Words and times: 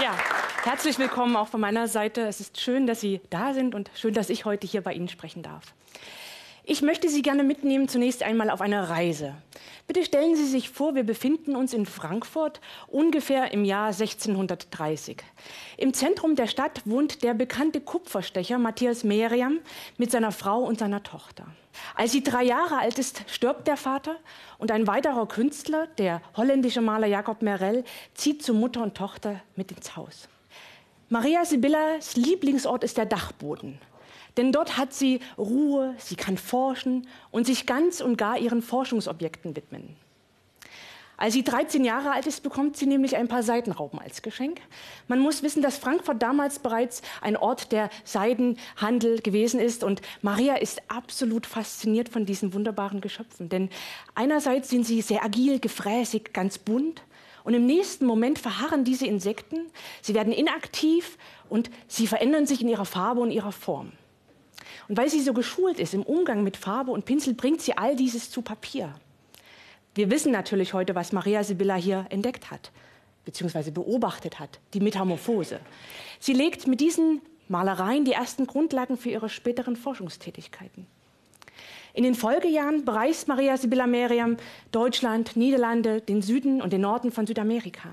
Ja, 0.00 0.16
herzlich 0.62 0.96
willkommen 1.00 1.34
auch 1.34 1.48
von 1.48 1.60
meiner 1.60 1.88
Seite. 1.88 2.20
Es 2.20 2.38
ist 2.38 2.60
schön, 2.60 2.86
dass 2.86 3.00
Sie 3.00 3.20
da 3.30 3.52
sind 3.52 3.74
und 3.74 3.90
schön, 3.96 4.14
dass 4.14 4.30
ich 4.30 4.44
heute 4.44 4.64
hier 4.64 4.80
bei 4.80 4.92
Ihnen 4.92 5.08
sprechen 5.08 5.42
darf. 5.42 5.74
Ich 6.70 6.82
möchte 6.82 7.08
Sie 7.08 7.22
gerne 7.22 7.44
mitnehmen 7.44 7.88
zunächst 7.88 8.22
einmal 8.22 8.50
auf 8.50 8.60
eine 8.60 8.90
Reise. 8.90 9.32
Bitte 9.86 10.04
stellen 10.04 10.36
Sie 10.36 10.44
sich 10.44 10.68
vor, 10.68 10.94
wir 10.94 11.02
befinden 11.02 11.56
uns 11.56 11.72
in 11.72 11.86
Frankfurt 11.86 12.60
ungefähr 12.88 13.52
im 13.54 13.64
Jahr 13.64 13.86
1630. 13.86 15.16
Im 15.78 15.94
Zentrum 15.94 16.36
der 16.36 16.46
Stadt 16.46 16.82
wohnt 16.84 17.22
der 17.22 17.32
bekannte 17.32 17.80
Kupferstecher 17.80 18.58
Matthias 18.58 19.02
Meriam 19.02 19.60
mit 19.96 20.10
seiner 20.10 20.30
Frau 20.30 20.58
und 20.58 20.78
seiner 20.78 21.02
Tochter. 21.02 21.46
Als 21.94 22.12
sie 22.12 22.22
drei 22.22 22.44
Jahre 22.44 22.76
alt 22.76 22.98
ist, 22.98 23.22
stirbt 23.28 23.66
der 23.66 23.78
Vater 23.78 24.16
und 24.58 24.70
ein 24.70 24.86
weiterer 24.86 25.26
Künstler, 25.26 25.86
der 25.96 26.20
holländische 26.36 26.82
Maler 26.82 27.06
Jacob 27.06 27.40
Merel, 27.40 27.82
zieht 28.12 28.42
zu 28.42 28.52
Mutter 28.52 28.82
und 28.82 28.94
Tochter 28.94 29.40
mit 29.56 29.72
ins 29.72 29.96
Haus. 29.96 30.28
Maria 31.08 31.46
Sibyllas 31.46 32.16
Lieblingsort 32.16 32.84
ist 32.84 32.98
der 32.98 33.06
Dachboden. 33.06 33.80
Denn 34.38 34.52
dort 34.52 34.78
hat 34.78 34.94
sie 34.94 35.20
Ruhe, 35.36 35.94
sie 35.98 36.16
kann 36.16 36.38
forschen 36.38 37.06
und 37.30 37.46
sich 37.46 37.66
ganz 37.66 38.00
und 38.00 38.16
gar 38.16 38.38
ihren 38.38 38.62
Forschungsobjekten 38.62 39.56
widmen. 39.56 39.96
Als 41.16 41.34
sie 41.34 41.42
13 41.42 41.84
Jahre 41.84 42.12
alt 42.12 42.28
ist, 42.28 42.44
bekommt 42.44 42.76
sie 42.76 42.86
nämlich 42.86 43.16
ein 43.16 43.26
paar 43.26 43.42
Seidenraupen 43.42 43.98
als 43.98 44.22
Geschenk. 44.22 44.60
Man 45.08 45.18
muss 45.18 45.42
wissen, 45.42 45.62
dass 45.62 45.76
Frankfurt 45.76 46.22
damals 46.22 46.60
bereits 46.60 47.02
ein 47.20 47.36
Ort 47.36 47.72
der 47.72 47.90
Seidenhandel 48.04 49.20
gewesen 49.20 49.58
ist 49.58 49.82
und 49.82 50.00
Maria 50.22 50.54
ist 50.54 50.80
absolut 50.86 51.44
fasziniert 51.44 52.08
von 52.08 52.24
diesen 52.24 52.54
wunderbaren 52.54 53.00
Geschöpfen. 53.00 53.48
Denn 53.48 53.68
einerseits 54.14 54.70
sind 54.70 54.86
sie 54.86 55.02
sehr 55.02 55.24
agil, 55.24 55.58
gefräßig, 55.58 56.32
ganz 56.32 56.58
bunt 56.58 57.02
und 57.42 57.54
im 57.54 57.66
nächsten 57.66 58.06
Moment 58.06 58.38
verharren 58.38 58.84
diese 58.84 59.06
Insekten, 59.06 59.66
sie 60.02 60.14
werden 60.14 60.32
inaktiv 60.32 61.18
und 61.48 61.68
sie 61.88 62.06
verändern 62.06 62.46
sich 62.46 62.62
in 62.62 62.68
ihrer 62.68 62.84
Farbe 62.84 63.20
und 63.20 63.32
ihrer 63.32 63.50
Form. 63.50 63.90
Und 64.88 64.96
weil 64.96 65.10
sie 65.10 65.20
so 65.20 65.34
geschult 65.34 65.78
ist 65.78 65.94
im 65.94 66.02
Umgang 66.02 66.42
mit 66.42 66.56
Farbe 66.56 66.90
und 66.90 67.04
Pinsel, 67.04 67.34
bringt 67.34 67.60
sie 67.60 67.76
all 67.76 67.94
dieses 67.94 68.30
zu 68.30 68.42
Papier. 68.42 68.94
Wir 69.94 70.10
wissen 70.10 70.32
natürlich 70.32 70.72
heute, 70.72 70.94
was 70.94 71.12
Maria 71.12 71.44
Sibylla 71.44 71.74
hier 71.74 72.06
entdeckt 72.08 72.50
hat, 72.50 72.70
beziehungsweise 73.24 73.70
beobachtet 73.72 74.38
hat, 74.38 74.60
die 74.72 74.80
Metamorphose. 74.80 75.60
Sie 76.20 76.32
legt 76.32 76.66
mit 76.66 76.80
diesen 76.80 77.20
Malereien 77.48 78.04
die 78.04 78.12
ersten 78.12 78.46
Grundlagen 78.46 78.96
für 78.96 79.10
ihre 79.10 79.28
späteren 79.28 79.76
Forschungstätigkeiten. 79.76 80.86
In 81.94 82.04
den 82.04 82.14
Folgejahren 82.14 82.84
bereist 82.84 83.28
Maria 83.28 83.56
Sibylla 83.56 83.86
Meriam 83.86 84.36
Deutschland, 84.70 85.36
Niederlande, 85.36 86.00
den 86.00 86.22
Süden 86.22 86.62
und 86.62 86.72
den 86.72 86.82
Norden 86.82 87.10
von 87.10 87.26
Südamerika. 87.26 87.88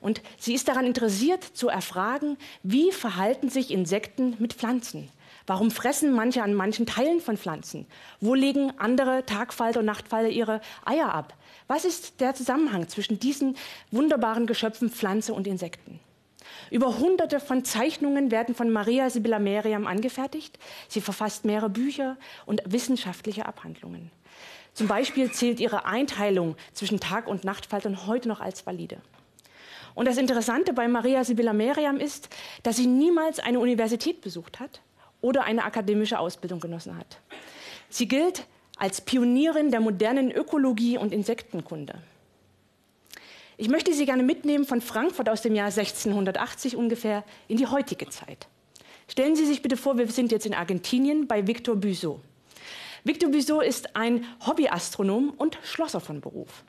Und 0.00 0.22
sie 0.38 0.54
ist 0.54 0.68
daran 0.68 0.86
interessiert 0.86 1.44
zu 1.44 1.68
erfragen, 1.68 2.38
wie 2.62 2.90
verhalten 2.90 3.50
sich 3.50 3.70
Insekten 3.70 4.36
mit 4.38 4.54
Pflanzen? 4.54 5.10
Warum 5.46 5.70
fressen 5.70 6.12
manche 6.12 6.42
an 6.42 6.54
manchen 6.54 6.86
Teilen 6.86 7.20
von 7.20 7.36
Pflanzen? 7.36 7.86
Wo 8.20 8.34
legen 8.34 8.72
andere 8.78 9.24
Tagfalter 9.26 9.80
und 9.80 9.86
Nachtfalter 9.86 10.28
ihre 10.28 10.60
Eier 10.84 11.12
ab? 11.14 11.34
Was 11.66 11.84
ist 11.84 12.20
der 12.20 12.34
Zusammenhang 12.34 12.88
zwischen 12.88 13.18
diesen 13.18 13.56
wunderbaren 13.90 14.46
Geschöpfen 14.46 14.90
Pflanze 14.90 15.32
und 15.32 15.46
Insekten? 15.46 16.00
Über 16.70 16.98
hunderte 16.98 17.40
von 17.40 17.64
Zeichnungen 17.64 18.30
werden 18.30 18.54
von 18.54 18.70
Maria 18.70 19.10
Sibylla 19.10 19.38
Meriam 19.38 19.86
angefertigt. 19.86 20.58
Sie 20.88 21.00
verfasst 21.00 21.44
mehrere 21.44 21.70
Bücher 21.70 22.16
und 22.46 22.62
wissenschaftliche 22.64 23.46
Abhandlungen. 23.46 24.10
Zum 24.72 24.86
Beispiel 24.86 25.32
zählt 25.32 25.58
ihre 25.58 25.84
Einteilung 25.84 26.56
zwischen 26.72 27.00
Tag- 27.00 27.26
und 27.26 27.44
Nachtfaltern 27.44 28.06
heute 28.06 28.28
noch 28.28 28.40
als 28.40 28.66
valide. 28.66 28.98
Und 29.94 30.06
das 30.06 30.18
Interessante 30.18 30.72
bei 30.72 30.86
Maria 30.86 31.24
Sibylla 31.24 31.52
Meriam 31.52 31.96
ist, 31.96 32.28
dass 32.62 32.76
sie 32.76 32.86
niemals 32.86 33.40
eine 33.40 33.58
Universität 33.58 34.20
besucht 34.20 34.60
hat 34.60 34.80
oder 35.20 35.44
eine 35.44 35.64
akademische 35.64 36.18
Ausbildung 36.18 36.60
genossen 36.60 36.96
hat. 36.96 37.18
Sie 37.88 38.08
gilt 38.08 38.44
als 38.76 39.00
Pionierin 39.00 39.70
der 39.70 39.80
modernen 39.80 40.30
Ökologie 40.30 40.96
und 40.96 41.12
Insektenkunde. 41.12 41.94
Ich 43.56 43.68
möchte 43.68 43.92
Sie 43.92 44.06
gerne 44.06 44.22
mitnehmen 44.22 44.64
von 44.64 44.80
Frankfurt 44.80 45.28
aus 45.28 45.42
dem 45.42 45.54
Jahr 45.54 45.66
1680 45.66 46.76
ungefähr 46.76 47.24
in 47.46 47.58
die 47.58 47.66
heutige 47.66 48.08
Zeit. 48.08 48.46
Stellen 49.06 49.36
Sie 49.36 49.44
sich 49.44 49.60
bitte 49.60 49.76
vor, 49.76 49.98
wir 49.98 50.08
sind 50.08 50.32
jetzt 50.32 50.46
in 50.46 50.54
Argentinien 50.54 51.26
bei 51.26 51.46
Victor 51.46 51.76
Buseau. 51.76 52.20
Victor 53.04 53.30
Buseau 53.30 53.60
ist 53.60 53.96
ein 53.96 54.24
Hobbyastronom 54.46 55.34
und 55.36 55.58
Schlosser 55.62 56.00
von 56.00 56.20
Beruf. 56.20 56.64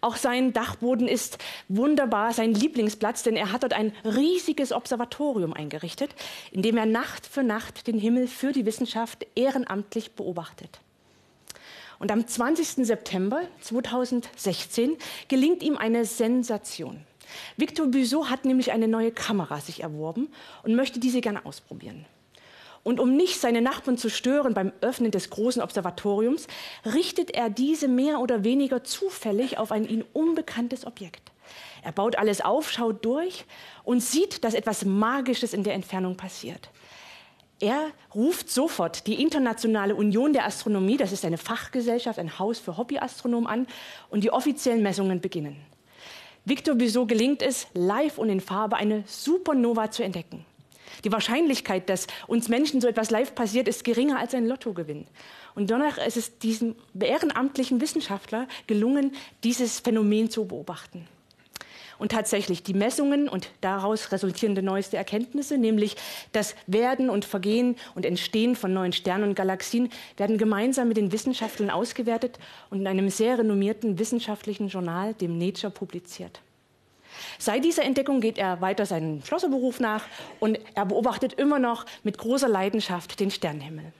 Auch 0.00 0.16
sein 0.16 0.52
Dachboden 0.52 1.08
ist 1.08 1.38
wunderbar, 1.68 2.32
sein 2.32 2.54
Lieblingsplatz, 2.54 3.24
denn 3.24 3.36
er 3.36 3.52
hat 3.52 3.64
dort 3.64 3.72
ein 3.72 3.92
riesiges 4.04 4.72
Observatorium 4.72 5.52
eingerichtet, 5.52 6.14
in 6.52 6.62
dem 6.62 6.76
er 6.76 6.86
Nacht 6.86 7.26
für 7.26 7.42
Nacht 7.42 7.86
den 7.86 7.98
Himmel 7.98 8.28
für 8.28 8.52
die 8.52 8.64
Wissenschaft 8.64 9.26
ehrenamtlich 9.34 10.12
beobachtet. 10.12 10.80
Und 11.98 12.12
am 12.12 12.26
20. 12.26 12.86
September 12.86 13.42
2016 13.60 14.96
gelingt 15.26 15.62
ihm 15.64 15.76
eine 15.76 16.04
Sensation. 16.04 17.00
Victor 17.56 17.88
Buseau 17.88 18.26
hat 18.26 18.44
nämlich 18.44 18.72
eine 18.72 18.88
neue 18.88 19.10
Kamera 19.10 19.60
sich 19.60 19.82
erworben 19.82 20.28
und 20.62 20.76
möchte 20.76 21.00
diese 21.00 21.20
gerne 21.20 21.44
ausprobieren. 21.44 22.06
Und 22.88 23.00
um 23.00 23.18
nicht 23.18 23.38
seine 23.38 23.60
Nachbarn 23.60 23.98
zu 23.98 24.08
stören 24.08 24.54
beim 24.54 24.72
Öffnen 24.80 25.10
des 25.10 25.28
großen 25.28 25.60
Observatoriums, 25.60 26.46
richtet 26.86 27.32
er 27.32 27.50
diese 27.50 27.86
mehr 27.86 28.18
oder 28.18 28.44
weniger 28.44 28.82
zufällig 28.82 29.58
auf 29.58 29.72
ein 29.72 29.86
ihm 29.86 30.06
unbekanntes 30.14 30.86
Objekt. 30.86 31.30
Er 31.82 31.92
baut 31.92 32.16
alles 32.16 32.40
auf, 32.40 32.70
schaut 32.70 33.04
durch 33.04 33.44
und 33.84 34.00
sieht, 34.00 34.42
dass 34.42 34.54
etwas 34.54 34.86
Magisches 34.86 35.52
in 35.52 35.64
der 35.64 35.74
Entfernung 35.74 36.16
passiert. 36.16 36.70
Er 37.60 37.88
ruft 38.14 38.48
sofort 38.48 39.06
die 39.06 39.20
Internationale 39.20 39.94
Union 39.94 40.32
der 40.32 40.46
Astronomie, 40.46 40.96
das 40.96 41.12
ist 41.12 41.26
eine 41.26 41.36
Fachgesellschaft, 41.36 42.18
ein 42.18 42.38
Haus 42.38 42.58
für 42.58 42.78
Hobbyastronomen 42.78 43.50
an, 43.50 43.66
und 44.08 44.24
die 44.24 44.30
offiziellen 44.30 44.82
Messungen 44.82 45.20
beginnen. 45.20 45.58
Victor 46.46 46.74
Buseau 46.74 47.04
gelingt 47.04 47.42
es, 47.42 47.66
live 47.74 48.16
und 48.16 48.30
in 48.30 48.40
Farbe 48.40 48.76
eine 48.76 49.04
Supernova 49.06 49.90
zu 49.90 50.02
entdecken. 50.02 50.46
Die 51.04 51.12
Wahrscheinlichkeit, 51.12 51.88
dass 51.88 52.06
uns 52.26 52.48
Menschen 52.48 52.80
so 52.80 52.88
etwas 52.88 53.10
live 53.10 53.34
passiert, 53.34 53.68
ist 53.68 53.84
geringer 53.84 54.18
als 54.18 54.34
ein 54.34 54.46
Lottogewinn. 54.46 55.06
Und 55.54 55.70
danach 55.70 55.98
ist 55.98 56.16
es 56.16 56.38
diesem 56.38 56.76
ehrenamtlichen 56.98 57.80
Wissenschaftler 57.80 58.46
gelungen, 58.66 59.12
dieses 59.44 59.80
Phänomen 59.80 60.30
zu 60.30 60.46
beobachten. 60.46 61.06
Und 61.98 62.12
tatsächlich 62.12 62.62
die 62.62 62.74
Messungen 62.74 63.28
und 63.28 63.48
daraus 63.60 64.12
resultierende 64.12 64.62
neueste 64.62 64.96
Erkenntnisse, 64.96 65.58
nämlich 65.58 65.96
das 66.30 66.54
Werden 66.68 67.10
und 67.10 67.24
Vergehen 67.24 67.74
und 67.96 68.06
Entstehen 68.06 68.54
von 68.54 68.72
neuen 68.72 68.92
Sternen 68.92 69.30
und 69.30 69.34
Galaxien, 69.34 69.90
werden 70.16 70.38
gemeinsam 70.38 70.88
mit 70.88 70.96
den 70.96 71.10
Wissenschaftlern 71.10 71.70
ausgewertet 71.70 72.38
und 72.70 72.80
in 72.80 72.86
einem 72.86 73.10
sehr 73.10 73.38
renommierten 73.38 73.98
wissenschaftlichen 73.98 74.68
Journal, 74.68 75.14
dem 75.14 75.38
Nature, 75.38 75.72
publiziert. 75.72 76.40
Seit 77.38 77.64
dieser 77.64 77.84
Entdeckung 77.84 78.20
geht 78.20 78.38
er 78.38 78.60
weiter 78.60 78.86
seinem 78.86 79.22
Schlosserberuf 79.24 79.80
nach 79.80 80.04
und 80.40 80.58
er 80.74 80.86
beobachtet 80.86 81.34
immer 81.34 81.58
noch 81.58 81.86
mit 82.02 82.18
großer 82.18 82.48
Leidenschaft 82.48 83.20
den 83.20 83.30
Sternenhimmel. 83.30 83.92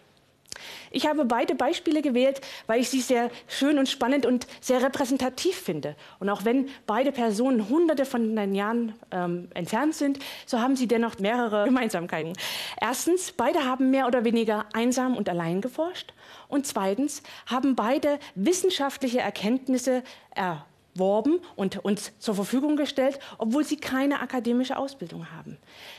Ich 0.90 1.06
habe 1.06 1.24
beide 1.24 1.54
Beispiele 1.54 2.02
gewählt, 2.02 2.40
weil 2.66 2.80
ich 2.80 2.88
sie 2.88 3.00
sehr 3.00 3.30
schön 3.46 3.78
und 3.78 3.88
spannend 3.88 4.26
und 4.26 4.46
sehr 4.60 4.82
repräsentativ 4.82 5.56
finde. 5.56 5.96
Und 6.18 6.28
auch 6.28 6.44
wenn 6.44 6.68
beide 6.86 7.12
Personen 7.12 7.68
hunderte 7.68 8.04
von 8.04 8.34
den 8.34 8.54
Jahren 8.54 8.94
ähm, 9.10 9.48
entfernt 9.54 9.94
sind, 9.94 10.18
so 10.46 10.60
haben 10.60 10.76
sie 10.76 10.88
dennoch 10.88 11.18
mehrere 11.18 11.64
Gemeinsamkeiten. 11.64 12.32
Erstens, 12.80 13.32
beide 13.32 13.64
haben 13.64 13.90
mehr 13.90 14.06
oder 14.06 14.24
weniger 14.24 14.66
einsam 14.72 15.16
und 15.16 15.28
allein 15.28 15.60
geforscht. 15.60 16.12
Und 16.48 16.66
zweitens 16.66 17.22
haben 17.46 17.76
beide 17.76 18.18
wissenschaftliche 18.34 19.20
Erkenntnisse 19.20 20.02
erforscht 20.34 20.67
erworben 20.98 21.40
und 21.54 21.84
uns 21.84 22.12
zur 22.18 22.34
Verfügung 22.34 22.76
gestellt, 22.76 23.18
obwohl 23.38 23.64
sie 23.64 23.76
keine 23.76 24.20
akademische 24.20 24.76
Ausbildung 24.76 25.30
haben. 25.30 25.56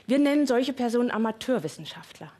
Wir 0.08 0.20
nennen 0.20 0.46
solche 0.46 0.74
Personen 0.74 1.10
Amateurwissenschaftler. 1.10 2.32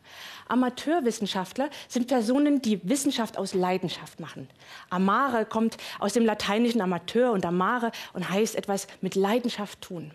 Amateurwissenschaftler 0.50 1.70
sind 1.88 2.08
Personen, 2.08 2.62
die 2.62 2.82
Wissenschaft 2.88 3.38
aus 3.38 3.54
Leidenschaft 3.54 4.20
machen. 4.20 4.50
Amare 4.90 5.46
kommt 5.46 5.78
aus 6.00 6.14
dem 6.14 6.26
lateinischen 6.26 6.82
Amateur 6.82 7.32
und 7.32 7.46
Amare 7.46 7.92
und 8.14 8.30
heißt 8.30 8.56
etwas 8.56 8.88
mit 9.02 9.16
Leidenschaft 9.16 9.82
tun. 9.82 10.12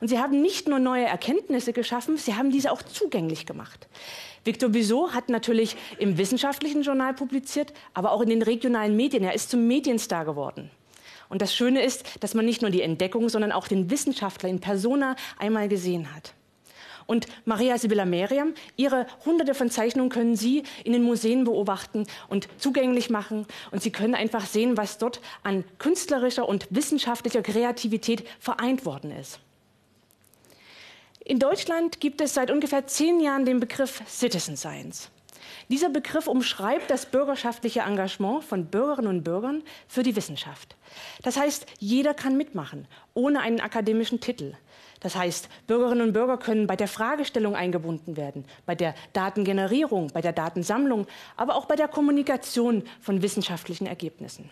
Und 0.00 0.08
sie 0.08 0.20
haben 0.20 0.40
nicht 0.40 0.68
nur 0.68 0.78
neue 0.78 1.06
Erkenntnisse 1.06 1.72
geschaffen, 1.72 2.16
sie 2.16 2.34
haben 2.34 2.52
diese 2.52 2.70
auch 2.70 2.82
zugänglich 2.82 3.46
gemacht. 3.46 3.88
Victor 4.44 4.68
Buseau 4.68 5.10
hat 5.12 5.30
natürlich 5.30 5.76
im 5.98 6.18
wissenschaftlichen 6.18 6.82
Journal 6.82 7.14
publiziert, 7.14 7.72
aber 7.94 8.12
auch 8.12 8.20
in 8.20 8.28
den 8.28 8.42
regionalen 8.42 8.94
Medien. 8.94 9.24
Er 9.24 9.34
ist 9.34 9.50
zum 9.50 9.66
Medienstar 9.66 10.26
geworden. 10.26 10.70
Und 11.28 11.42
das 11.42 11.54
Schöne 11.54 11.82
ist, 11.82 12.04
dass 12.20 12.34
man 12.34 12.44
nicht 12.44 12.62
nur 12.62 12.70
die 12.70 12.82
Entdeckung, 12.82 13.28
sondern 13.28 13.52
auch 13.52 13.68
den 13.68 13.90
Wissenschaftler 13.90 14.48
in 14.48 14.60
persona 14.60 15.16
einmal 15.38 15.68
gesehen 15.68 16.14
hat. 16.14 16.34
Und 17.06 17.26
Maria 17.44 17.76
Sibylla 17.76 18.04
Meriam, 18.04 18.54
ihre 18.76 19.06
hunderte 19.24 19.54
von 19.54 19.70
Zeichnungen 19.70 20.10
können 20.10 20.36
Sie 20.36 20.62
in 20.84 20.92
den 20.92 21.02
Museen 21.02 21.44
beobachten 21.44 22.06
und 22.28 22.48
zugänglich 22.58 23.10
machen. 23.10 23.46
Und 23.70 23.82
Sie 23.82 23.90
können 23.90 24.14
einfach 24.14 24.46
sehen, 24.46 24.76
was 24.76 24.98
dort 24.98 25.20
an 25.42 25.64
künstlerischer 25.78 26.48
und 26.48 26.66
wissenschaftlicher 26.70 27.42
Kreativität 27.42 28.26
vereint 28.38 28.86
worden 28.86 29.10
ist. 29.10 29.38
In 31.24 31.38
Deutschland 31.38 32.00
gibt 32.00 32.20
es 32.20 32.34
seit 32.34 32.50
ungefähr 32.50 32.86
zehn 32.86 33.20
Jahren 33.20 33.46
den 33.46 33.60
Begriff 33.60 34.02
Citizen 34.06 34.56
Science. 34.56 35.10
Dieser 35.68 35.88
Begriff 35.88 36.26
umschreibt 36.26 36.90
das 36.90 37.06
bürgerschaftliche 37.06 37.80
Engagement 37.80 38.44
von 38.44 38.66
Bürgerinnen 38.66 39.08
und 39.08 39.24
Bürgern 39.24 39.62
für 39.88 40.02
die 40.02 40.16
Wissenschaft. 40.16 40.76
Das 41.22 41.36
heißt, 41.36 41.66
jeder 41.78 42.14
kann 42.14 42.36
mitmachen, 42.36 42.86
ohne 43.14 43.40
einen 43.40 43.60
akademischen 43.60 44.20
Titel. 44.20 44.54
Das 45.00 45.16
heißt, 45.16 45.48
Bürgerinnen 45.66 46.08
und 46.08 46.12
Bürger 46.14 46.38
können 46.38 46.66
bei 46.66 46.76
der 46.76 46.88
Fragestellung 46.88 47.54
eingebunden 47.54 48.16
werden, 48.16 48.46
bei 48.64 48.74
der 48.74 48.94
Datengenerierung, 49.12 50.08
bei 50.14 50.22
der 50.22 50.32
Datensammlung, 50.32 51.06
aber 51.36 51.56
auch 51.56 51.66
bei 51.66 51.76
der 51.76 51.88
Kommunikation 51.88 52.84
von 53.00 53.20
wissenschaftlichen 53.20 53.86
Ergebnissen. 53.86 54.48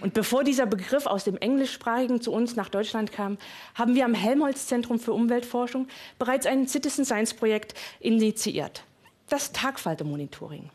Und 0.00 0.14
bevor 0.14 0.44
dieser 0.44 0.66
Begriff 0.66 1.06
aus 1.06 1.24
dem 1.24 1.36
Englischsprachigen 1.36 2.20
zu 2.20 2.32
uns 2.32 2.56
nach 2.56 2.70
Deutschland 2.70 3.12
kam, 3.12 3.36
haben 3.74 3.94
wir 3.94 4.06
am 4.06 4.14
Helmholtz-Zentrum 4.14 4.98
für 4.98 5.12
Umweltforschung 5.12 5.88
bereits 6.18 6.46
ein 6.46 6.66
Citizen 6.66 7.04
Science 7.04 7.34
Projekt 7.34 7.74
initiiert. 8.00 8.84
Das 9.30 9.52
Tagfalter-Monitoring. 9.52 10.68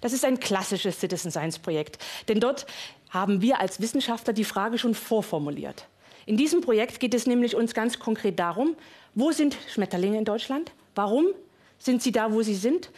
Das 0.00 0.12
ist 0.12 0.24
ein 0.24 0.40
klassisches 0.40 1.00
Citizen 1.00 1.30
Science 1.30 1.58
Projekt, 1.58 1.98
denn 2.28 2.40
dort 2.40 2.66
haben 3.10 3.42
wir 3.42 3.60
als 3.60 3.80
Wissenschaftler 3.80 4.32
die 4.32 4.44
Frage 4.44 4.78
schon 4.78 4.94
vorformuliert. 4.94 5.86
In 6.24 6.36
diesem 6.36 6.60
Projekt 6.60 7.00
geht 7.00 7.14
es 7.14 7.26
nämlich 7.26 7.54
uns 7.56 7.74
ganz 7.74 7.98
konkret 7.98 8.38
darum, 8.38 8.76
wo 9.14 9.32
sind 9.32 9.56
Schmetterlinge 9.72 10.18
in 10.18 10.24
Deutschland? 10.24 10.72
Warum 10.94 11.26
sind 11.78 12.00
sie 12.00 12.12
da, 12.12 12.32
wo 12.32 12.42
sie 12.42 12.54
sind? 12.54 12.90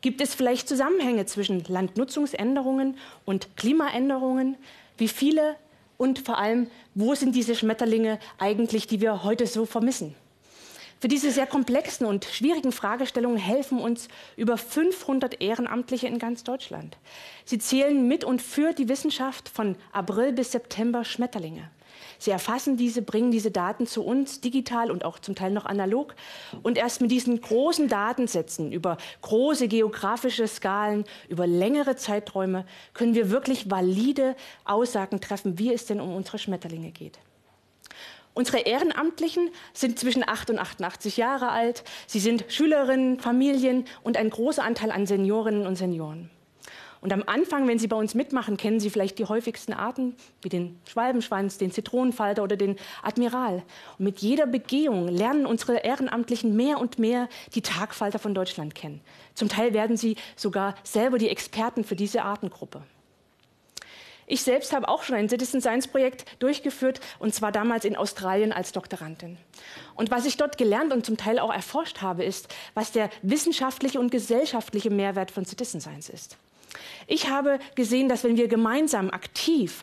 Gibt 0.00 0.20
es 0.20 0.34
vielleicht 0.34 0.68
Zusammenhänge 0.68 1.26
zwischen 1.26 1.64
Landnutzungsänderungen 1.64 2.96
und 3.24 3.56
Klimaänderungen? 3.56 4.56
Wie 4.96 5.08
viele 5.08 5.56
und 5.96 6.20
vor 6.20 6.38
allem, 6.38 6.68
wo 6.94 7.14
sind 7.14 7.34
diese 7.34 7.54
Schmetterlinge 7.54 8.18
eigentlich, 8.38 8.86
die 8.86 9.00
wir 9.00 9.24
heute 9.24 9.46
so 9.46 9.66
vermissen? 9.66 10.14
Für 11.02 11.08
diese 11.08 11.32
sehr 11.32 11.48
komplexen 11.48 12.06
und 12.06 12.26
schwierigen 12.26 12.70
Fragestellungen 12.70 13.36
helfen 13.36 13.80
uns 13.80 14.06
über 14.36 14.56
500 14.56 15.42
Ehrenamtliche 15.42 16.06
in 16.06 16.20
ganz 16.20 16.44
Deutschland. 16.44 16.96
Sie 17.44 17.58
zählen 17.58 18.06
mit 18.06 18.22
und 18.22 18.40
für 18.40 18.72
die 18.72 18.88
Wissenschaft 18.88 19.48
von 19.48 19.74
April 19.90 20.32
bis 20.32 20.52
September 20.52 21.04
Schmetterlinge. 21.04 21.68
Sie 22.20 22.30
erfassen 22.30 22.76
diese, 22.76 23.02
bringen 23.02 23.32
diese 23.32 23.50
Daten 23.50 23.88
zu 23.88 24.04
uns 24.04 24.40
digital 24.42 24.92
und 24.92 25.04
auch 25.04 25.18
zum 25.18 25.34
Teil 25.34 25.50
noch 25.50 25.66
analog. 25.66 26.14
Und 26.62 26.78
erst 26.78 27.00
mit 27.00 27.10
diesen 27.10 27.40
großen 27.40 27.88
Datensätzen 27.88 28.70
über 28.70 28.96
große 29.22 29.66
geografische 29.66 30.46
Skalen, 30.46 31.04
über 31.28 31.48
längere 31.48 31.96
Zeiträume 31.96 32.64
können 32.94 33.16
wir 33.16 33.28
wirklich 33.28 33.68
valide 33.68 34.36
Aussagen 34.64 35.20
treffen, 35.20 35.58
wie 35.58 35.74
es 35.74 35.84
denn 35.84 36.00
um 36.00 36.14
unsere 36.14 36.38
Schmetterlinge 36.38 36.92
geht. 36.92 37.18
Unsere 38.34 38.60
Ehrenamtlichen 38.60 39.50
sind 39.74 39.98
zwischen 39.98 40.26
8 40.26 40.50
und 40.50 40.58
88 40.58 41.18
Jahre 41.18 41.50
alt. 41.50 41.84
Sie 42.06 42.20
sind 42.20 42.46
Schülerinnen, 42.48 43.20
Familien 43.20 43.84
und 44.02 44.16
ein 44.16 44.30
großer 44.30 44.64
Anteil 44.64 44.90
an 44.90 45.06
Seniorinnen 45.06 45.66
und 45.66 45.76
Senioren. 45.76 46.30
Und 47.02 47.12
am 47.12 47.24
Anfang, 47.26 47.66
wenn 47.66 47.80
Sie 47.80 47.88
bei 47.88 47.96
uns 47.96 48.14
mitmachen, 48.14 48.56
kennen 48.56 48.78
Sie 48.78 48.88
vielleicht 48.88 49.18
die 49.18 49.24
häufigsten 49.24 49.72
Arten, 49.72 50.14
wie 50.40 50.48
den 50.48 50.78
Schwalbenschwanz, 50.88 51.58
den 51.58 51.72
Zitronenfalter 51.72 52.44
oder 52.44 52.56
den 52.56 52.76
Admiral. 53.02 53.64
Und 53.98 54.04
mit 54.04 54.20
jeder 54.20 54.46
Begehung 54.46 55.08
lernen 55.08 55.44
unsere 55.44 55.78
Ehrenamtlichen 55.78 56.54
mehr 56.54 56.78
und 56.78 57.00
mehr 57.00 57.28
die 57.56 57.60
Tagfalter 57.60 58.20
von 58.20 58.34
Deutschland 58.34 58.76
kennen. 58.76 59.00
Zum 59.34 59.48
Teil 59.48 59.74
werden 59.74 59.96
sie 59.96 60.14
sogar 60.36 60.76
selber 60.84 61.18
die 61.18 61.28
Experten 61.28 61.82
für 61.82 61.96
diese 61.96 62.22
Artengruppe. 62.22 62.82
Ich 64.26 64.42
selbst 64.42 64.72
habe 64.72 64.88
auch 64.88 65.02
schon 65.02 65.16
ein 65.16 65.28
Citizen 65.28 65.60
Science 65.60 65.88
Projekt 65.88 66.24
durchgeführt 66.38 67.00
und 67.18 67.34
zwar 67.34 67.52
damals 67.52 67.84
in 67.84 67.96
Australien 67.96 68.52
als 68.52 68.72
Doktorandin. 68.72 69.36
Und 69.94 70.10
was 70.10 70.24
ich 70.24 70.36
dort 70.36 70.58
gelernt 70.58 70.92
und 70.92 71.04
zum 71.04 71.16
Teil 71.16 71.38
auch 71.38 71.52
erforscht 71.52 72.02
habe, 72.02 72.24
ist, 72.24 72.48
was 72.74 72.92
der 72.92 73.10
wissenschaftliche 73.22 74.00
und 74.00 74.10
gesellschaftliche 74.10 74.90
Mehrwert 74.90 75.30
von 75.30 75.44
Citizen 75.44 75.80
Science 75.80 76.08
ist. 76.08 76.36
Ich 77.06 77.28
habe 77.28 77.58
gesehen, 77.74 78.08
dass 78.08 78.24
wenn 78.24 78.36
wir 78.36 78.48
gemeinsam 78.48 79.10
aktiv 79.10 79.82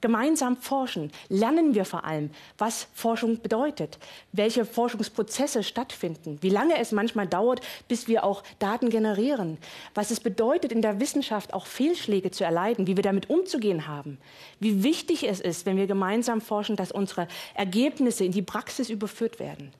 gemeinsam 0.00 0.56
forschen, 0.56 1.10
lernen 1.28 1.74
wir 1.74 1.84
vor 1.84 2.04
allem, 2.04 2.30
was 2.58 2.88
Forschung 2.94 3.40
bedeutet, 3.40 3.98
welche 4.32 4.64
Forschungsprozesse 4.64 5.62
stattfinden, 5.62 6.38
wie 6.40 6.50
lange 6.50 6.78
es 6.78 6.92
manchmal 6.92 7.26
dauert, 7.26 7.60
bis 7.88 8.08
wir 8.08 8.24
auch 8.24 8.42
Daten 8.58 8.90
generieren, 8.90 9.58
was 9.94 10.10
es 10.10 10.20
bedeutet, 10.20 10.72
in 10.72 10.82
der 10.82 11.00
Wissenschaft 11.00 11.54
auch 11.54 11.66
Fehlschläge 11.66 12.30
zu 12.30 12.44
erleiden, 12.44 12.86
wie 12.86 12.96
wir 12.96 13.02
damit 13.02 13.30
umzugehen 13.30 13.86
haben, 13.86 14.18
wie 14.60 14.82
wichtig 14.82 15.28
es 15.28 15.40
ist, 15.40 15.66
wenn 15.66 15.76
wir 15.76 15.86
gemeinsam 15.86 16.40
forschen, 16.40 16.76
dass 16.76 16.92
unsere 16.92 17.28
Ergebnisse 17.54 18.24
in 18.24 18.32
die 18.32 18.42
Praxis 18.42 18.90
überführt 18.90 19.38
werden. 19.38 19.72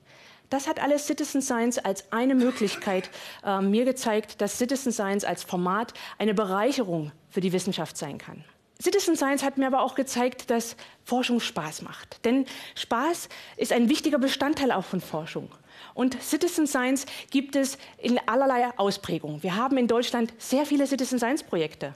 Das 0.49 0.67
hat 0.67 0.81
alles 0.81 1.07
Citizen 1.07 1.41
Science 1.41 1.77
als 1.77 2.11
eine 2.11 2.33
Möglichkeit 2.33 3.09
äh, 3.43 3.59
mir 3.59 3.83
gezeigt, 3.83 4.39
dass 4.41 4.57
Citizen 4.57 4.93
Science 4.93 5.25
als 5.25 5.43
Format 5.43 5.93
eine 6.17 6.33
Bereicherung 6.33 7.11
für 7.29 7.41
die 7.41 7.51
Wissenschaft 7.51 7.97
sein 7.97 8.17
kann. 8.17 8.45
Citizen 8.81 9.15
Science 9.15 9.43
hat 9.43 9.57
mir 9.57 9.67
aber 9.67 9.81
auch 9.81 9.95
gezeigt, 9.95 10.49
dass 10.51 10.75
Forschung 11.03 11.39
Spaß 11.39 11.81
macht. 11.81 12.23
Denn 12.25 12.45
Spaß 12.75 13.29
ist 13.57 13.71
ein 13.71 13.89
wichtiger 13.89 14.19
Bestandteil 14.19 14.71
auch 14.71 14.83
von 14.83 15.01
Forschung. 15.01 15.49
Und 15.93 16.21
Citizen 16.21 16.67
Science 16.67 17.05
gibt 17.31 17.55
es 17.55 17.77
in 17.97 18.19
allerlei 18.27 18.69
Ausprägungen. 18.77 19.41
Wir 19.41 19.55
haben 19.55 19.77
in 19.77 19.87
Deutschland 19.87 20.33
sehr 20.37 20.65
viele 20.65 20.85
Citizen 20.85 21.17
Science 21.17 21.43
Projekte. 21.43 21.95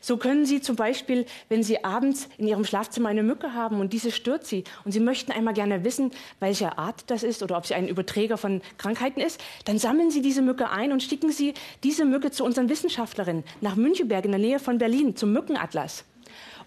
So 0.00 0.16
können 0.16 0.46
Sie 0.46 0.60
zum 0.60 0.76
Beispiel, 0.76 1.26
wenn 1.48 1.62
Sie 1.62 1.84
abends 1.84 2.28
in 2.38 2.46
Ihrem 2.46 2.64
Schlafzimmer 2.64 3.08
eine 3.08 3.22
Mücke 3.22 3.52
haben 3.52 3.80
und 3.80 3.92
diese 3.92 4.12
stört 4.12 4.46
Sie 4.46 4.64
und 4.84 4.92
Sie 4.92 5.00
möchten 5.00 5.32
einmal 5.32 5.54
gerne 5.54 5.84
wissen, 5.84 6.12
welche 6.38 6.78
Art 6.78 7.04
das 7.08 7.22
ist 7.22 7.42
oder 7.42 7.56
ob 7.56 7.66
sie 7.66 7.74
ein 7.74 7.88
Überträger 7.88 8.36
von 8.36 8.62
Krankheiten 8.78 9.20
ist, 9.20 9.40
dann 9.64 9.78
sammeln 9.78 10.10
Sie 10.10 10.22
diese 10.22 10.42
Mücke 10.42 10.70
ein 10.70 10.92
und 10.92 11.02
schicken 11.02 11.32
Sie 11.32 11.54
diese 11.82 12.04
Mücke 12.04 12.30
zu 12.30 12.44
unseren 12.44 12.68
Wissenschaftlerinnen 12.68 13.44
nach 13.60 13.76
Münchenberg 13.76 14.24
in 14.24 14.32
der 14.32 14.40
Nähe 14.40 14.58
von 14.58 14.78
Berlin 14.78 15.16
zum 15.16 15.32
Mückenatlas. 15.32 16.04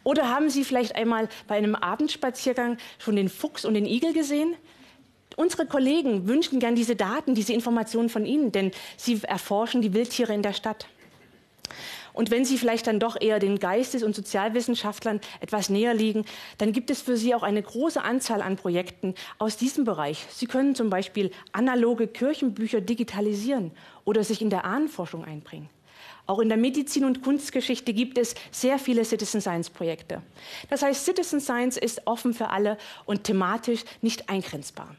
Oder 0.03 0.29
haben 0.29 0.49
Sie 0.49 0.63
vielleicht 0.63 0.95
einmal 0.95 1.29
bei 1.47 1.55
einem 1.55 1.75
Abendspaziergang 1.75 2.77
schon 2.97 3.15
den 3.15 3.29
Fuchs 3.29 3.65
und 3.65 3.73
den 3.73 3.85
Igel 3.85 4.13
gesehen? 4.13 4.55
Unsere 5.35 5.65
Kollegen 5.65 6.27
wünschen 6.27 6.59
gern 6.59 6.75
diese 6.75 6.95
Daten, 6.95 7.35
diese 7.35 7.53
Informationen 7.53 8.09
von 8.09 8.25
Ihnen, 8.25 8.51
denn 8.51 8.71
sie 8.97 9.19
erforschen 9.23 9.81
die 9.81 9.93
Wildtiere 9.93 10.33
in 10.33 10.43
der 10.43 10.53
Stadt. 10.53 10.87
Und 12.13 12.29
wenn 12.29 12.45
Sie 12.45 12.59
vielleicht 12.59 12.85
dann 12.85 12.99
doch 12.99 13.19
eher 13.19 13.39
den 13.39 13.57
Geistes- 13.57 14.03
und 14.03 14.15
Sozialwissenschaftlern 14.15 15.19
etwas 15.39 15.69
näher 15.69 15.95
liegen, 15.95 16.25
dann 16.59 16.71
gibt 16.71 16.91
es 16.91 17.01
für 17.01 17.17
Sie 17.17 17.33
auch 17.33 17.41
eine 17.41 17.63
große 17.63 18.03
Anzahl 18.03 18.43
an 18.43 18.55
Projekten 18.55 19.15
aus 19.39 19.57
diesem 19.57 19.83
Bereich. 19.83 20.27
Sie 20.29 20.45
können 20.45 20.75
zum 20.75 20.91
Beispiel 20.91 21.31
analoge 21.51 22.07
Kirchenbücher 22.07 22.81
digitalisieren 22.81 23.71
oder 24.05 24.23
sich 24.23 24.43
in 24.43 24.51
der 24.51 24.63
Ahnenforschung 24.63 25.25
einbringen. 25.25 25.69
Auch 26.25 26.39
in 26.39 26.49
der 26.49 26.57
Medizin- 26.57 27.05
und 27.05 27.21
Kunstgeschichte 27.21 27.93
gibt 27.93 28.17
es 28.17 28.35
sehr 28.51 28.79
viele 28.79 29.03
Citizen 29.03 29.41
Science 29.41 29.69
Projekte. 29.69 30.21
Das 30.69 30.81
heißt, 30.81 31.05
Citizen 31.05 31.41
Science 31.41 31.77
ist 31.77 32.07
offen 32.07 32.33
für 32.33 32.49
alle 32.49 32.77
und 33.05 33.25
thematisch 33.25 33.83
nicht 34.01 34.29
eingrenzbar. 34.29 34.95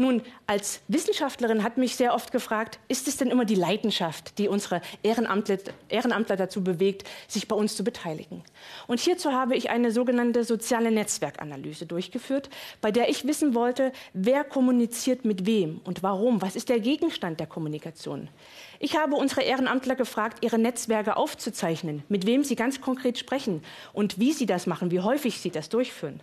Nun, 0.00 0.22
als 0.46 0.80
Wissenschaftlerin 0.88 1.62
hat 1.62 1.76
mich 1.76 1.94
sehr 1.94 2.14
oft 2.14 2.32
gefragt, 2.32 2.78
ist 2.88 3.06
es 3.06 3.18
denn 3.18 3.28
immer 3.28 3.44
die 3.44 3.54
Leidenschaft, 3.54 4.38
die 4.38 4.48
unsere 4.48 4.80
Ehrenamtler, 5.02 5.58
Ehrenamtler 5.90 6.36
dazu 6.36 6.64
bewegt, 6.64 7.06
sich 7.28 7.48
bei 7.48 7.54
uns 7.54 7.76
zu 7.76 7.84
beteiligen? 7.84 8.42
Und 8.86 8.98
hierzu 8.98 9.32
habe 9.32 9.56
ich 9.56 9.68
eine 9.68 9.92
sogenannte 9.92 10.44
soziale 10.44 10.90
Netzwerkanalyse 10.90 11.84
durchgeführt, 11.84 12.48
bei 12.80 12.90
der 12.90 13.10
ich 13.10 13.26
wissen 13.26 13.54
wollte, 13.54 13.92
wer 14.14 14.42
kommuniziert 14.44 15.26
mit 15.26 15.44
wem 15.44 15.82
und 15.84 16.02
warum, 16.02 16.40
was 16.40 16.56
ist 16.56 16.70
der 16.70 16.80
Gegenstand 16.80 17.38
der 17.38 17.46
Kommunikation. 17.46 18.28
Ich 18.82 18.96
habe 18.96 19.14
unsere 19.14 19.42
Ehrenamtler 19.42 19.94
gefragt, 19.94 20.38
ihre 20.40 20.58
Netzwerke 20.58 21.16
aufzuzeichnen, 21.16 22.02
mit 22.08 22.24
wem 22.24 22.44
sie 22.44 22.56
ganz 22.56 22.80
konkret 22.80 23.18
sprechen 23.18 23.62
und 23.92 24.18
wie 24.18 24.32
sie 24.32 24.46
das 24.46 24.66
machen, 24.66 24.90
wie 24.90 25.00
häufig 25.00 25.38
sie 25.38 25.50
das 25.50 25.68
durchführen. 25.68 26.20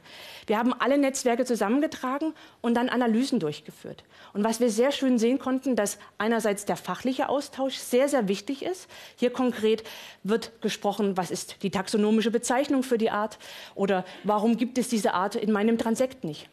Wir 0.48 0.58
haben 0.58 0.74
alle 0.74 0.98
Netzwerke 0.98 1.46
zusammengetragen 1.46 2.34
und 2.62 2.74
dann 2.74 2.90
Analysen 2.90 3.40
durchgeführt. 3.40 4.04
Und 4.34 4.44
was 4.44 4.60
wir 4.60 4.72
sehr 4.72 4.92
schön 4.92 5.20
sehen 5.20 5.38
konnten, 5.38 5.76
dass 5.76 6.00
einerseits 6.18 6.66
der 6.66 6.78
fachliche 6.78 7.30
Austausch 7.30 7.76
sehr, 7.76 8.10
sehr 8.10 8.28
wichtig 8.28 8.66
ist. 8.66 8.90
Hier 9.18 9.30
konkret 9.30 9.84
wird 10.24 10.60
gesprochen, 10.60 11.16
was 11.16 11.30
ist 11.30 11.62
die 11.62 11.70
taxonomische 11.70 12.32
Bezeichnung 12.32 12.82
für 12.82 12.98
die 12.98 13.12
Art 13.12 13.38
oder 13.76 14.04
warum 14.24 14.58
gibt 14.58 14.80
es 14.80 14.88
diese 14.88 15.14
Art 15.14 15.36
in 15.36 15.52
meinem 15.52 15.78
Transekt 15.78 16.24
nicht. 16.24 16.50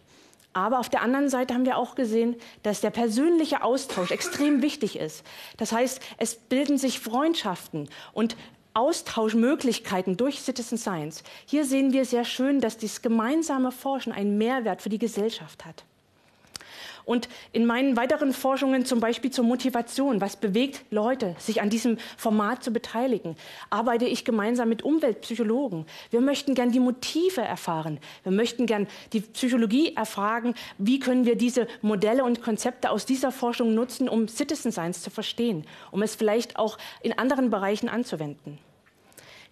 Aber 0.55 0.79
auf 0.79 0.89
der 0.89 1.03
anderen 1.03 1.29
Seite 1.29 1.53
haben 1.53 1.67
wir 1.67 1.77
auch 1.77 1.97
gesehen, 1.97 2.37
dass 2.63 2.81
der 2.81 2.91
persönliche 2.91 3.63
Austausch 3.63 4.13
extrem 4.13 4.63
wichtig 4.63 4.97
ist. 4.99 5.25
Das 5.57 5.73
heißt, 5.73 6.01
es 6.17 6.37
bilden 6.37 6.79
sich 6.79 7.01
Freundschaften 7.01 7.89
und 8.13 8.37
Austauschmöglichkeiten 8.73 10.17
durch 10.17 10.41
Citizen 10.41 10.79
Science. 10.79 11.23
Hier 11.47 11.65
sehen 11.65 11.93
wir 11.93 12.05
sehr 12.05 12.25
schön, 12.25 12.61
dass 12.61 12.77
dieses 12.77 13.03
gemeinsame 13.03 13.73
Forschen 13.73 14.13
einen 14.13 14.39
Mehrwert 14.39 14.83
für 14.83 14.89
die 14.89 14.99
Gesellschaft 14.99 15.65
hat. 15.65 15.85
Und 17.05 17.29
in 17.53 17.67
meinen 17.67 17.97
weiteren 17.97 18.33
Forschungen 18.33 18.87
zum 18.87 19.01
Beispiel 19.01 19.31
zur 19.31 19.45
Motivation, 19.45 20.21
was 20.21 20.37
bewegt 20.37 20.83
Leute, 20.91 21.37
sich 21.39 21.61
an 21.61 21.71
diesem 21.71 21.99
Format 22.17 22.65
zu 22.65 22.73
beteiligen, 22.73 23.37
arbeite 23.71 24.07
ich 24.07 24.25
gemeinsam 24.25 24.69
mit 24.69 24.83
Umweltpsychologen. 24.83 25.87
Wir 26.11 26.21
möchten 26.21 26.55
gern 26.55 26.73
die 26.73 26.81
Motive 26.81 27.43
erfahren. 27.43 27.99
Wir 28.23 28.33
möchten 28.33 28.67
gern 28.67 28.87
die 29.13 29.21
Psychologie 29.21 29.95
erfragen, 29.95 30.55
wie 30.79 30.99
können 30.99 31.27
wir 31.27 31.37
diese 31.37 31.67
Modelle 31.83 32.25
und 32.25 32.43
Konzepte 32.43 32.91
aus 32.91 33.07
dieser 33.07 33.33
Forschung 33.33 33.75
nutzen, 33.75 34.09
um 34.09 34.29
Citizen 34.29 34.73
Science 34.73 35.03
zu 35.03 35.11
verstehen, 35.11 35.67
um 35.91 36.03
es 36.03 36.15
vielleicht 36.15 36.59
auch 36.59 36.79
in 37.03 37.19
anderen 37.19 37.51
Bereichen 37.51 37.89
anzuwenden. 37.89 38.59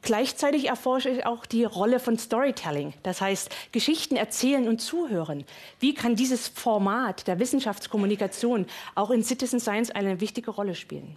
Gleichzeitig 0.03 0.67
erforsche 0.67 1.11
ich 1.11 1.27
auch 1.27 1.47
die 1.47 1.65
Rolle 1.65 2.01
von 2.01 2.19
Storytelling, 2.19 2.93
das 3.05 3.21
heißt 3.21 3.51
Geschichten 3.71 4.17
erzählen 4.17 4.67
und 4.67 4.81
zuhören. 4.81 5.45
Wie 5.79 5.95
kann 5.95 6.17
dieses 6.17 6.49
Format 6.49 7.29
der 7.29 7.39
Wissenschaftskommunikation 7.39 8.67
auch 8.97 9.11
in 9.11 9.23
Citizen 9.23 9.61
Science 9.61 9.93
eine 9.93 10.21
wichtige 10.21 10.51
Rolle 10.51 10.75
spielen? 10.75 11.17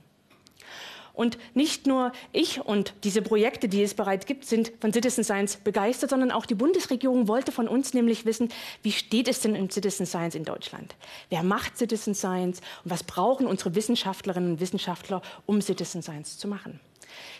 Und 1.15 1.37
nicht 1.53 1.87
nur 1.87 2.11
ich 2.31 2.61
und 2.63 2.93
diese 3.03 3.21
Projekte, 3.21 3.69
die 3.69 3.81
es 3.81 3.93
bereits 3.93 4.25
gibt, 4.25 4.45
sind 4.45 4.73
von 4.81 4.91
Citizen 4.93 5.23
Science 5.23 5.55
begeistert, 5.55 6.09
sondern 6.09 6.29
auch 6.29 6.45
die 6.45 6.55
Bundesregierung 6.55 7.27
wollte 7.27 7.51
von 7.51 7.67
uns 7.67 7.93
nämlich 7.93 8.25
wissen, 8.25 8.49
wie 8.83 8.91
steht 8.91 9.27
es 9.27 9.39
denn 9.39 9.55
in 9.55 9.69
Citizen 9.69 10.05
Science 10.05 10.35
in 10.35 10.43
Deutschland? 10.43 10.93
Wer 11.29 11.41
macht 11.41 11.77
Citizen 11.77 12.13
Science 12.13 12.59
und 12.83 12.91
was 12.91 13.03
brauchen 13.03 13.47
unsere 13.47 13.75
Wissenschaftlerinnen 13.75 14.51
und 14.51 14.59
Wissenschaftler, 14.59 15.21
um 15.45 15.61
Citizen 15.61 16.01
Science 16.01 16.37
zu 16.37 16.47
machen? 16.47 16.81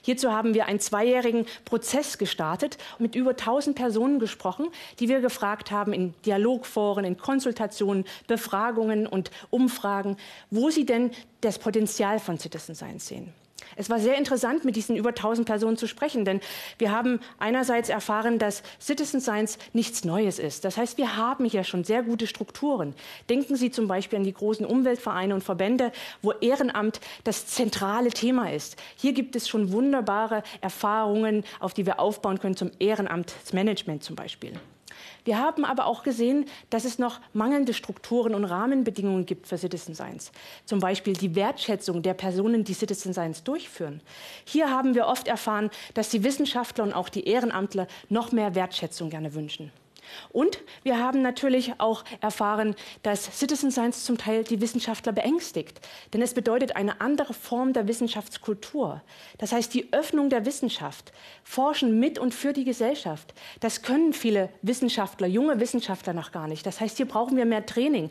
Hierzu 0.02 0.32
haben 0.32 0.54
wir 0.54 0.66
einen 0.66 0.80
zweijährigen 0.80 1.46
Prozess 1.66 2.18
gestartet, 2.18 2.78
mit 3.00 3.16
über 3.16 3.32
1000 3.32 3.76
Personen 3.76 4.20
gesprochen, 4.20 4.68
die 5.00 5.10
wir 5.10 5.22
gefragt 5.22 5.72
haben 5.72 5.94
in 5.94 6.14
Dialogforen, 6.26 7.06
in 7.06 7.18
Konsultationen, 7.18 8.06
Befragungen 8.28 9.08
und 9.08 9.32
Umfragen, 9.50 10.18
wo 10.52 10.70
sie 10.70 10.86
denn 10.86 11.12
das 11.42 11.60
Potenzial 11.60 12.20
von 12.20 12.38
Citizen 12.38 12.76
Science 12.76 13.08
sehen. 13.08 13.45
Es 13.76 13.90
war 13.90 14.00
sehr 14.00 14.18
interessant, 14.18 14.66
mit 14.66 14.76
diesen 14.76 14.96
über 14.96 15.10
1000 15.10 15.48
Personen 15.48 15.78
zu 15.78 15.88
sprechen, 15.88 16.26
denn 16.26 16.42
wir 16.78 16.92
haben 16.92 17.20
einerseits 17.40 17.90
erfahren, 17.90 18.40
dass 18.40 18.64
Citizen 18.80 19.22
Science 19.22 19.58
nichts 19.74 20.04
Neues 20.04 20.40
ist. 20.40 20.66
Das 20.66 20.78
heißt, 20.78 20.98
wir 20.98 21.16
haben 21.18 21.46
hier 21.46 21.64
schon 21.64 21.84
sehr 21.84 22.04
gute 22.04 22.28
Strukturen. 22.28 22.94
Denken 23.30 23.56
Sie 23.56 23.72
zum 23.72 23.88
Beispiel 23.88 24.20
an 24.20 24.26
die 24.26 24.34
großen 24.34 24.66
Umweltvereine 24.66 25.34
und 25.34 25.44
Verbände, 25.44 25.92
wo 26.22 26.32
Ehrenamt 26.32 27.00
das 27.24 27.48
zentrale 27.48 28.10
Thema 28.10 28.52
ist. 28.52 28.76
Hier 28.96 29.14
gibt 29.14 29.36
es 29.36 29.48
schon 29.48 29.72
wunderbare 29.72 30.44
Erfahrungen, 30.62 31.44
auf 31.60 31.74
die 31.74 31.86
wir 31.86 32.00
aufbauen 32.00 32.40
können 32.40 32.56
zum 32.56 32.72
Ehrenamtsmanagement 32.80 34.04
zum 34.04 34.16
Beispiel. 34.16 34.54
Wir 35.24 35.40
haben 35.40 35.66
aber 35.66 35.86
auch 35.86 36.04
gesehen, 36.04 36.46
dass 36.70 36.86
es 36.86 37.00
noch 37.00 37.20
mangelnde 37.34 37.74
Strukturen 37.74 38.36
und 38.36 38.46
Rahmenbedingungen 38.46 39.26
gibt 39.26 39.48
für 39.48 39.58
Citizen 39.58 39.96
Science. 39.96 40.32
Zum 40.66 40.80
Beispiel 40.80 41.14
die 41.14 41.36
Wertschätzung 41.36 42.02
der 42.02 42.14
Personen, 42.14 42.64
die 42.64 42.74
Citizen 42.74 43.14
Science 43.14 43.44
durchführen. 43.44 44.02
Hier 44.46 44.70
haben 44.70 44.96
wir 44.96 45.08
oft 45.08 45.28
erfahren, 45.28 45.70
dass 45.94 46.10
die 46.10 46.24
Wissenschaftler 46.24 46.84
und 46.84 46.94
auch 46.94 47.10
die 47.10 47.28
Ehrenamtler 47.28 47.88
noch 48.10 48.32
mehr 48.32 48.56
Wertschätzung 48.56 49.10
gerne 49.10 49.34
wünschen. 49.34 49.72
Und 50.30 50.60
wir 50.84 51.00
haben 51.00 51.22
natürlich 51.22 51.80
auch 51.80 52.04
erfahren, 52.22 52.76
dass 53.04 53.40
Citizen 53.40 53.72
Science 53.72 54.04
zum 54.04 54.18
Teil 54.18 54.44
die 54.44 54.62
Wissenschaftler 54.62 55.12
beängstigt. 55.12 55.80
Denn 56.14 56.22
es 56.22 56.34
bedeutet 56.34 56.76
eine 56.76 57.02
andere 57.02 57.34
Form 57.34 57.74
der 57.74 57.88
Wissenschaftskultur. 57.88 59.02
Das 59.38 59.52
heißt, 59.52 59.74
die 59.74 59.92
Öffnung 59.94 60.30
der 60.30 60.46
Wissenschaft, 60.46 61.12
Forschen 61.44 62.00
mit 62.00 62.20
und 62.20 62.34
für 62.34 62.54
die 62.54 62.66
Gesellschaft. 62.66 63.34
Das 63.60 63.82
können 63.82 64.14
viele 64.14 64.50
Wissenschaftler, 64.62 65.28
junge 65.28 65.60
Wissenschaftler 65.60 66.14
noch 66.14 66.32
gar 66.32 66.48
nicht. 66.48 66.66
Das 66.66 66.80
heißt, 66.80 66.98
hier 66.98 67.08
brauchen 67.08 67.38
wir 67.38 67.46
mehr 67.46 67.66
Training. 67.66 68.10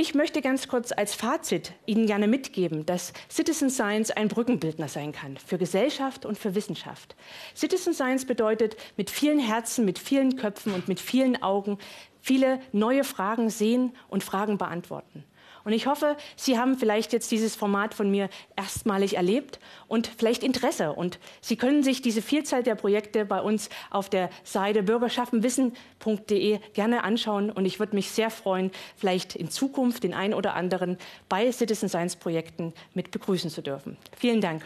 Ich 0.00 0.14
möchte 0.14 0.42
ganz 0.42 0.68
kurz 0.68 0.92
als 0.92 1.16
Fazit 1.16 1.72
Ihnen 1.84 2.06
gerne 2.06 2.28
mitgeben, 2.28 2.86
dass 2.86 3.12
Citizen 3.28 3.68
Science 3.68 4.12
ein 4.12 4.28
Brückenbildner 4.28 4.86
sein 4.86 5.10
kann 5.10 5.36
für 5.38 5.58
Gesellschaft 5.58 6.24
und 6.24 6.38
für 6.38 6.54
Wissenschaft. 6.54 7.16
Citizen 7.56 7.92
Science 7.92 8.24
bedeutet 8.24 8.76
mit 8.96 9.10
vielen 9.10 9.40
Herzen, 9.40 9.84
mit 9.84 9.98
vielen 9.98 10.36
Köpfen 10.36 10.72
und 10.72 10.86
mit 10.86 11.00
vielen 11.00 11.42
Augen 11.42 11.78
viele 12.20 12.60
neue 12.70 13.02
Fragen 13.02 13.50
sehen 13.50 13.92
und 14.08 14.22
Fragen 14.22 14.56
beantworten. 14.56 15.24
Und 15.68 15.74
ich 15.74 15.86
hoffe, 15.86 16.16
Sie 16.34 16.58
haben 16.58 16.78
vielleicht 16.78 17.12
jetzt 17.12 17.30
dieses 17.30 17.54
Format 17.54 17.92
von 17.92 18.10
mir 18.10 18.30
erstmalig 18.56 19.18
erlebt 19.18 19.60
und 19.86 20.06
vielleicht 20.06 20.42
Interesse. 20.42 20.94
Und 20.94 21.18
Sie 21.42 21.56
können 21.56 21.82
sich 21.82 22.00
diese 22.00 22.22
Vielzahl 22.22 22.62
der 22.62 22.74
Projekte 22.74 23.26
bei 23.26 23.42
uns 23.42 23.68
auf 23.90 24.08
der 24.08 24.30
Seite 24.44 24.82
bürgerschaftenwissen.de 24.82 26.60
gerne 26.72 27.04
anschauen. 27.04 27.50
Und 27.50 27.66
ich 27.66 27.80
würde 27.80 27.96
mich 27.96 28.10
sehr 28.10 28.30
freuen, 28.30 28.70
vielleicht 28.96 29.36
in 29.36 29.50
Zukunft 29.50 30.04
den 30.04 30.14
einen 30.14 30.32
oder 30.32 30.54
anderen 30.54 30.96
bei 31.28 31.52
Citizen 31.52 31.90
Science 31.90 32.16
Projekten 32.16 32.72
mit 32.94 33.10
begrüßen 33.10 33.50
zu 33.50 33.60
dürfen. 33.60 33.98
Vielen 34.16 34.40
Dank. 34.40 34.64